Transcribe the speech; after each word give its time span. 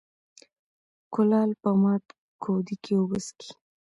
ـ 0.57 1.13
کولال 1.13 1.49
په 1.61 1.69
مات 1.81 2.05
کودي 2.43 2.75
کې 2.83 2.93
اوبه 2.99 3.17
څکي. 3.25 3.51